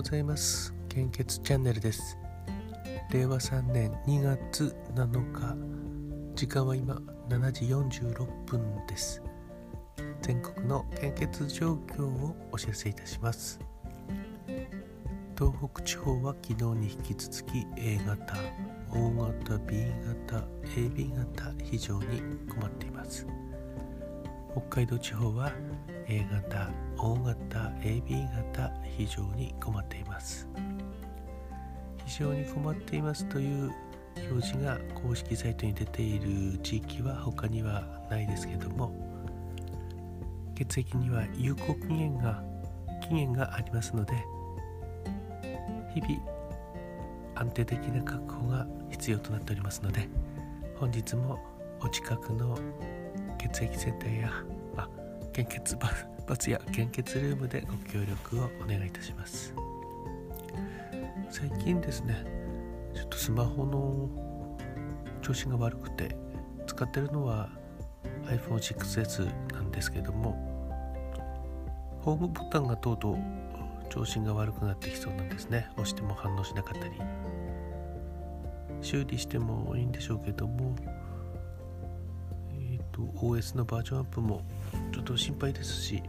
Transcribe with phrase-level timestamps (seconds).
[0.00, 0.72] ございます。
[0.88, 2.16] 献血チャンネルです。
[3.12, 5.54] 令和3年2月7日。
[6.34, 6.94] 時間は今
[7.28, 9.22] 7時46分です。
[10.22, 13.60] 全国の献血状況をお知らせいたします。
[15.38, 18.36] 東北地方は昨日に引き続き A 型
[18.94, 19.84] O 型 B
[20.26, 23.26] 型 AB 型非常に困っています。
[24.52, 25.52] 北海道地方は
[26.10, 30.48] A 型 O 型 AB 型非常に困っています。
[32.04, 33.70] 非常に困っていますという
[34.28, 38.92] 表示が公式サイトに出ている地域は他にはないですけども
[40.56, 42.42] 血液には有効期限が
[43.00, 44.12] 期限がありますので
[45.94, 46.20] 日々
[47.36, 50.08] 安定的な確保が必要となっておりますので
[50.74, 51.38] 本日も
[51.80, 52.58] お近くの
[53.38, 54.32] 血液センターや
[55.32, 55.76] 献血
[56.26, 59.54] バツや献血ルームでご協力をお願いいたします。
[61.30, 62.24] 最近ですね
[62.94, 64.08] ちょっとスマホの
[65.22, 66.16] 調子が悪くて
[66.66, 67.48] 使ってるのは
[68.24, 70.34] iPhone6S なんですけども
[72.00, 73.18] ホームボタンがとうとう
[73.90, 75.68] 調子が悪くなってきそうなんですね。
[75.74, 76.92] 押しても反応しなかったり。
[78.82, 80.74] 修理してもいいんでしょうけども
[82.52, 84.42] えっと OS のバージョンアップも
[85.10, 86.02] と心配ですし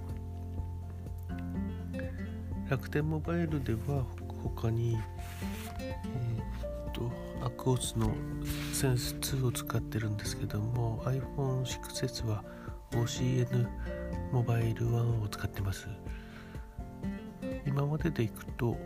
[2.69, 4.05] 楽天モバイルでは
[4.43, 4.95] 他に
[5.79, 7.11] えー、と
[7.43, 8.11] アクオスの
[8.71, 12.43] センス2を使ってるんですけども iPhone6S は
[12.91, 13.67] OCN
[14.31, 15.87] モバイル1を使ってます。
[17.65, 18.77] 今まででいくと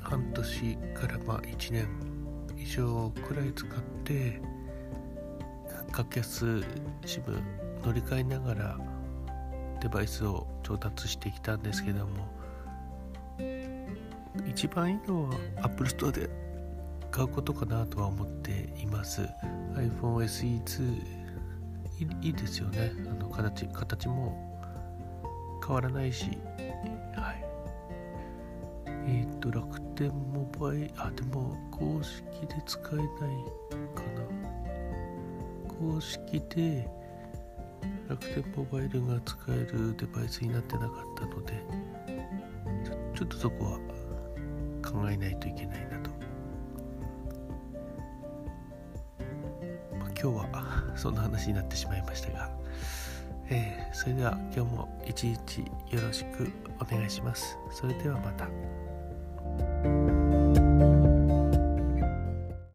[0.00, 1.88] 半年からまあ1年
[2.56, 4.40] 以上くらい使って
[5.92, 6.46] 格安
[7.02, 7.42] SIM
[7.84, 8.78] 乗り換えながら
[9.80, 12.32] デバイスを調達してきたんですけども
[14.46, 16.30] 一番いいのは Apple Store で
[17.10, 19.20] 買うことかなとは思っています。
[19.74, 21.22] iPhone SE2
[22.22, 22.90] いいですよね。
[23.10, 24.58] あの形形も
[25.64, 26.38] 変わらないし
[27.14, 27.44] はい。
[28.86, 33.06] えっ、ー、と楽天モバイルあでも公式で使えない
[33.94, 34.31] かな。
[35.82, 36.88] 公式で
[38.08, 41.54] 楽天モバイルが使えるデバイスになってなかったので
[43.16, 43.78] ちょっとそこは
[44.80, 46.10] 考えないといけないなと、
[49.98, 52.48] まあ、今日は そんな話になってしまいましたが、
[53.50, 55.58] えー、それでは今日も一日
[55.90, 56.48] よろしく
[56.80, 57.58] お願いします。
[57.72, 60.11] それではまた。